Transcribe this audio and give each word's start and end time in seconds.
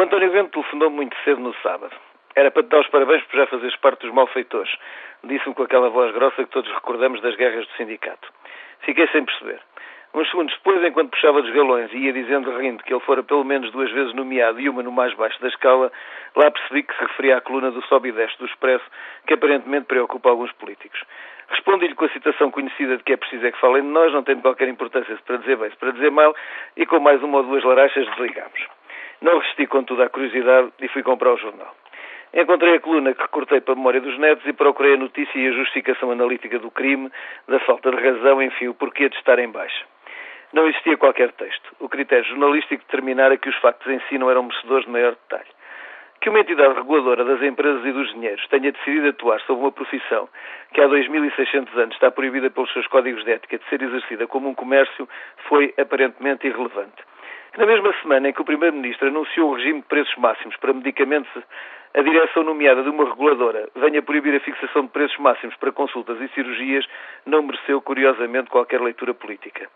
O 0.00 0.02
António 0.02 0.30
Vento 0.30 0.52
telefonou-me 0.52 0.96
muito 0.96 1.14
cedo 1.24 1.42
no 1.42 1.54
sábado. 1.56 1.94
Era 2.34 2.50
para 2.50 2.62
te 2.62 2.70
dar 2.70 2.80
os 2.80 2.86
parabéns 2.86 3.22
por 3.24 3.36
já 3.36 3.46
fazeres 3.46 3.76
parte 3.76 4.00
dos 4.00 4.14
malfeitores. 4.14 4.74
Disse-me 5.22 5.54
com 5.54 5.62
aquela 5.62 5.90
voz 5.90 6.10
grossa 6.14 6.42
que 6.42 6.50
todos 6.50 6.72
recordamos 6.72 7.20
das 7.20 7.36
guerras 7.36 7.66
do 7.66 7.72
sindicato. 7.74 8.32
Fiquei 8.80 9.06
sem 9.08 9.26
perceber. 9.26 9.60
Uns 10.14 10.26
segundos 10.30 10.54
depois, 10.54 10.82
enquanto 10.82 11.10
puxava 11.10 11.42
dos 11.42 11.52
galões 11.52 11.92
e 11.92 11.98
ia 11.98 12.14
dizendo 12.14 12.50
rindo 12.56 12.82
que 12.82 12.94
ele 12.94 13.02
fora 13.02 13.22
pelo 13.22 13.44
menos 13.44 13.70
duas 13.72 13.90
vezes 13.90 14.14
nomeado 14.14 14.58
e 14.58 14.70
uma 14.70 14.82
no 14.82 14.90
mais 14.90 15.12
baixo 15.12 15.38
da 15.42 15.48
escala, 15.48 15.92
lá 16.34 16.50
percebi 16.50 16.82
que 16.82 16.94
se 16.94 17.00
referia 17.02 17.36
à 17.36 17.42
coluna 17.42 17.70
do 17.70 17.82
Sobe 17.82 18.08
e 18.08 18.12
Desce 18.12 18.38
do 18.38 18.46
Expresso, 18.46 18.86
que 19.26 19.34
aparentemente 19.34 19.84
preocupa 19.84 20.30
alguns 20.30 20.50
políticos. 20.52 20.98
Respondi-lhe 21.50 21.94
com 21.94 22.06
a 22.06 22.08
citação 22.08 22.50
conhecida 22.50 22.96
de 22.96 23.02
que 23.02 23.12
é 23.12 23.18
preciso 23.18 23.46
é 23.46 23.52
que 23.52 23.60
falem 23.60 23.82
de 23.82 23.88
nós, 23.88 24.10
não 24.14 24.22
tendo 24.22 24.40
qualquer 24.40 24.68
importância 24.68 25.14
se 25.14 25.22
para 25.24 25.36
dizer 25.36 25.58
bem, 25.58 25.68
se 25.68 25.76
para 25.76 25.90
dizer 25.90 26.10
mal, 26.10 26.34
e 26.74 26.86
com 26.86 26.98
mais 27.00 27.22
uma 27.22 27.36
ou 27.36 27.44
duas 27.44 27.62
larachas 27.62 28.06
desligamos. 28.06 28.79
Não 29.20 29.38
resisti, 29.38 29.66
contudo, 29.66 30.02
à 30.02 30.08
curiosidade 30.08 30.72
e 30.80 30.88
fui 30.88 31.02
comprar 31.02 31.34
o 31.34 31.36
jornal. 31.36 31.74
Encontrei 32.32 32.76
a 32.76 32.80
coluna 32.80 33.12
que 33.12 33.20
recortei 33.20 33.60
para 33.60 33.74
a 33.74 33.76
memória 33.76 34.00
dos 34.00 34.16
netos 34.18 34.46
e 34.46 34.52
procurei 34.52 34.94
a 34.94 34.96
notícia 34.96 35.36
e 35.36 35.48
a 35.48 35.52
justificação 35.52 36.10
analítica 36.10 36.58
do 36.58 36.70
crime, 36.70 37.10
da 37.48 37.58
falta 37.60 37.90
de 37.90 37.96
razão, 37.96 38.40
enfim, 38.40 38.68
o 38.68 38.74
porquê 38.74 39.08
de 39.08 39.16
estar 39.16 39.38
em 39.38 39.50
baixa. 39.50 39.84
Não 40.52 40.68
existia 40.68 40.96
qualquer 40.96 41.32
texto. 41.32 41.74
O 41.80 41.88
critério 41.88 42.24
jornalístico 42.24 42.82
determinara 42.84 43.36
que 43.36 43.48
os 43.48 43.56
factos 43.56 43.86
em 43.92 44.00
si 44.08 44.16
não 44.16 44.30
eram 44.30 44.44
merecedores 44.44 44.84
de 44.84 44.90
maior 44.90 45.12
detalhe. 45.12 45.50
Que 46.20 46.30
uma 46.30 46.40
entidade 46.40 46.74
reguladora 46.74 47.24
das 47.24 47.42
empresas 47.42 47.84
e 47.84 47.92
dos 47.92 48.12
dinheiros 48.12 48.46
tenha 48.48 48.72
decidido 48.72 49.08
atuar 49.08 49.40
sobre 49.40 49.62
uma 49.62 49.72
profissão 49.72 50.28
que 50.72 50.80
há 50.80 50.88
2.600 50.88 51.76
anos 51.76 51.94
está 51.94 52.10
proibida 52.10 52.50
pelos 52.50 52.72
seus 52.72 52.86
códigos 52.86 53.24
de 53.24 53.32
ética 53.32 53.58
de 53.58 53.68
ser 53.68 53.82
exercida 53.82 54.26
como 54.26 54.48
um 54.48 54.54
comércio 54.54 55.08
foi 55.48 55.74
aparentemente 55.78 56.46
irrelevante. 56.46 57.09
Na 57.56 57.66
mesma 57.66 57.92
semana 58.00 58.28
em 58.28 58.32
que 58.32 58.40
o 58.40 58.44
Primeiro-Ministro 58.44 59.08
anunciou 59.08 59.50
o 59.50 59.54
regime 59.54 59.80
de 59.80 59.86
preços 59.86 60.14
máximos 60.16 60.56
para 60.56 60.72
medicamentos, 60.72 61.30
a 61.94 62.00
direção 62.00 62.44
nomeada 62.44 62.82
de 62.82 62.88
uma 62.88 63.04
reguladora 63.04 63.68
venha 63.74 64.00
proibir 64.00 64.34
a 64.36 64.40
fixação 64.40 64.82
de 64.82 64.88
preços 64.88 65.18
máximos 65.18 65.56
para 65.56 65.72
consultas 65.72 66.20
e 66.20 66.28
cirurgias 66.28 66.86
não 67.26 67.42
mereceu, 67.42 67.80
curiosamente, 67.82 68.50
qualquer 68.50 68.80
leitura 68.80 69.12
política 69.12 69.68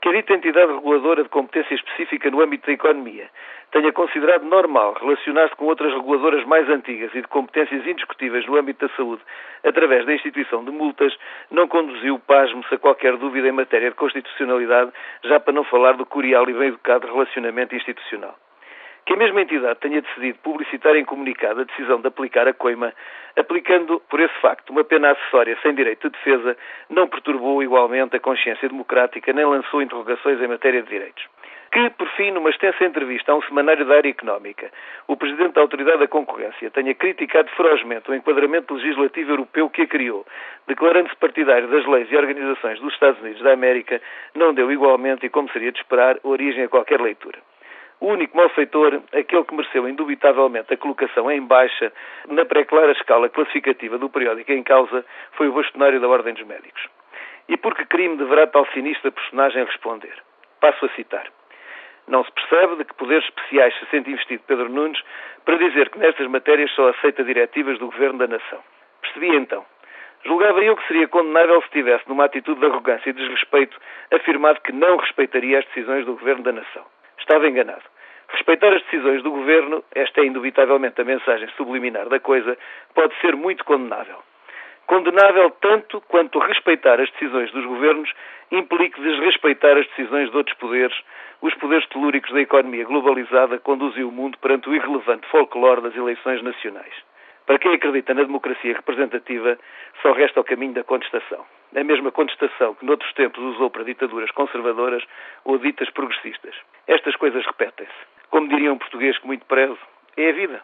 que 0.00 0.08
a 0.08 0.12
dita 0.12 0.34
entidade 0.34 0.72
reguladora 0.72 1.22
de 1.22 1.28
competência 1.28 1.74
específica 1.74 2.30
no 2.30 2.40
âmbito 2.40 2.66
da 2.66 2.72
economia 2.72 3.28
tenha 3.70 3.92
considerado 3.92 4.44
normal 4.44 4.94
relacionar-se 4.94 5.54
com 5.56 5.66
outras 5.66 5.92
reguladoras 5.92 6.44
mais 6.44 6.68
antigas 6.68 7.14
e 7.14 7.20
de 7.20 7.28
competências 7.28 7.86
indiscutíveis 7.86 8.46
no 8.46 8.56
âmbito 8.56 8.86
da 8.86 8.94
saúde 8.94 9.22
através 9.64 10.06
da 10.06 10.14
instituição 10.14 10.64
de 10.64 10.70
multas, 10.70 11.14
não 11.50 11.68
conduziu, 11.68 12.18
pasmo-se, 12.20 12.74
a 12.74 12.78
qualquer 12.78 13.16
dúvida 13.16 13.48
em 13.48 13.52
matéria 13.52 13.90
de 13.90 13.96
constitucionalidade, 13.96 14.92
já 15.24 15.38
para 15.40 15.52
não 15.52 15.64
falar 15.64 15.92
do 15.92 16.06
curial 16.06 16.48
e 16.48 16.54
bem 16.54 16.68
educado 16.68 17.06
relacionamento 17.06 17.74
institucional. 17.74 18.36
Que 19.08 19.14
a 19.14 19.16
mesma 19.16 19.40
entidade 19.40 19.80
tenha 19.80 20.02
decidido 20.02 20.38
publicitar 20.40 20.94
em 20.94 21.02
comunicado 21.02 21.62
a 21.62 21.64
decisão 21.64 21.98
de 21.98 22.08
aplicar 22.08 22.46
a 22.46 22.52
coima, 22.52 22.92
aplicando, 23.38 24.00
por 24.00 24.20
esse 24.20 24.34
facto, 24.42 24.68
uma 24.68 24.84
pena 24.84 25.12
acessória 25.12 25.56
sem 25.62 25.74
direito 25.74 26.10
de 26.10 26.18
defesa, 26.18 26.54
não 26.90 27.08
perturbou 27.08 27.62
igualmente 27.62 28.14
a 28.14 28.20
consciência 28.20 28.68
democrática 28.68 29.32
nem 29.32 29.46
lançou 29.46 29.80
interrogações 29.80 30.38
em 30.42 30.46
matéria 30.46 30.82
de 30.82 30.90
direitos. 30.90 31.24
Que, 31.72 31.88
por 31.88 32.06
fim, 32.16 32.32
numa 32.32 32.50
extensa 32.50 32.84
entrevista 32.84 33.32
a 33.32 33.36
um 33.36 33.42
semanário 33.44 33.86
da 33.86 33.96
área 33.96 34.10
económica, 34.10 34.70
o 35.06 35.16
Presidente 35.16 35.54
da 35.54 35.62
Autoridade 35.62 36.00
da 36.00 36.06
Concorrência 36.06 36.70
tenha 36.70 36.94
criticado 36.94 37.48
ferozmente 37.56 38.10
o 38.10 38.14
enquadramento 38.14 38.74
legislativo 38.74 39.30
europeu 39.30 39.70
que 39.70 39.80
a 39.80 39.86
criou, 39.86 40.26
declarando-se 40.66 41.16
partidário 41.16 41.68
das 41.68 41.86
leis 41.86 42.12
e 42.12 42.16
organizações 42.16 42.78
dos 42.78 42.92
Estados 42.92 43.22
Unidos 43.22 43.40
da 43.40 43.54
América, 43.54 44.02
não 44.34 44.52
deu 44.52 44.70
igualmente, 44.70 45.24
e 45.24 45.30
como 45.30 45.50
seria 45.50 45.72
de 45.72 45.78
esperar, 45.78 46.18
origem 46.22 46.64
a 46.64 46.68
qualquer 46.68 47.00
leitura. 47.00 47.38
O 48.00 48.06
único 48.06 48.36
malfeitor, 48.36 49.02
aquele 49.12 49.44
que 49.44 49.54
mereceu 49.54 49.88
indubitavelmente 49.88 50.72
a 50.72 50.76
colocação 50.76 51.30
em 51.30 51.40
baixa 51.42 51.92
na 52.28 52.44
pré-clara 52.44 52.92
escala 52.92 53.28
classificativa 53.28 53.98
do 53.98 54.08
periódico 54.08 54.52
em 54.52 54.62
causa, 54.62 55.04
foi 55.32 55.48
o 55.48 55.52
bastonário 55.52 56.00
da 56.00 56.08
Ordem 56.08 56.34
dos 56.34 56.46
Médicos. 56.46 56.88
E 57.48 57.56
por 57.56 57.74
que 57.74 57.84
crime 57.86 58.16
deverá 58.16 58.46
tal 58.46 58.66
sinistra 58.66 59.10
personagem 59.10 59.64
responder? 59.64 60.14
Passo 60.60 60.84
a 60.84 60.88
citar. 60.90 61.26
Não 62.06 62.24
se 62.24 62.30
percebe 62.32 62.76
de 62.76 62.84
que 62.84 62.94
poderes 62.94 63.24
especiais 63.24 63.74
se 63.78 63.86
sente 63.86 64.10
investido 64.10 64.42
Pedro 64.46 64.68
Nunes 64.68 65.02
para 65.44 65.56
dizer 65.56 65.90
que 65.90 65.98
nestas 65.98 66.26
matérias 66.28 66.70
só 66.72 66.88
aceita 66.90 67.24
diretivas 67.24 67.78
do 67.78 67.86
Governo 67.86 68.18
da 68.18 68.28
Nação. 68.28 68.60
Percebi 69.02 69.34
então. 69.34 69.64
Julgava 70.24 70.62
eu 70.62 70.76
que 70.76 70.86
seria 70.86 71.08
condenável 71.08 71.60
se 71.62 71.70
tivesse, 71.70 72.08
numa 72.08 72.24
atitude 72.24 72.60
de 72.60 72.66
arrogância 72.66 73.10
e 73.10 73.12
desrespeito, 73.12 73.78
afirmado 74.12 74.60
que 74.60 74.72
não 74.72 74.96
respeitaria 74.96 75.58
as 75.58 75.64
decisões 75.66 76.04
do 76.06 76.14
Governo 76.14 76.42
da 76.42 76.52
Nação. 76.52 76.84
Estava 77.18 77.48
enganado. 77.48 77.82
Respeitar 78.28 78.72
as 78.74 78.82
decisões 78.82 79.22
do 79.22 79.30
governo, 79.30 79.82
esta 79.94 80.20
é 80.20 80.26
indubitavelmente 80.26 81.00
a 81.00 81.04
mensagem 81.04 81.48
subliminar 81.56 82.08
da 82.08 82.20
coisa, 82.20 82.56
pode 82.94 83.14
ser 83.20 83.34
muito 83.34 83.64
condenável. 83.64 84.18
Condenável 84.86 85.50
tanto 85.60 86.00
quanto 86.02 86.38
respeitar 86.38 87.00
as 87.00 87.10
decisões 87.10 87.50
dos 87.52 87.64
governos 87.64 88.10
implique 88.50 89.00
desrespeitar 89.00 89.76
as 89.76 89.86
decisões 89.88 90.30
de 90.30 90.36
outros 90.36 90.56
poderes, 90.56 90.96
os 91.42 91.54
poderes 91.54 91.86
telúricos 91.88 92.32
da 92.32 92.40
economia 92.40 92.84
globalizada 92.84 93.58
conduzem 93.58 94.04
o 94.04 94.10
mundo 94.10 94.38
perante 94.38 94.68
o 94.68 94.74
irrelevante 94.74 95.26
folclore 95.28 95.82
das 95.82 95.94
eleições 95.94 96.42
nacionais. 96.42 96.94
Para 97.48 97.58
quem 97.58 97.72
acredita 97.72 98.12
na 98.12 98.24
democracia 98.24 98.74
representativa, 98.74 99.58
só 100.02 100.12
resta 100.12 100.38
o 100.38 100.44
caminho 100.44 100.74
da 100.74 100.84
contestação. 100.84 101.46
A 101.74 101.82
mesma 101.82 102.12
contestação 102.12 102.74
que 102.74 102.84
noutros 102.84 103.10
tempos 103.14 103.42
usou 103.42 103.70
para 103.70 103.84
ditaduras 103.84 104.30
conservadoras 104.32 105.02
ou 105.46 105.56
ditas 105.56 105.88
progressistas. 105.88 106.54
Estas 106.86 107.16
coisas 107.16 107.46
repetem-se. 107.46 107.90
Como 108.28 108.48
diria 108.48 108.70
um 108.70 108.76
português 108.76 109.16
que 109.16 109.26
muito 109.26 109.46
prezo, 109.46 109.78
é 110.18 110.28
a 110.28 110.32
vida. 110.32 110.62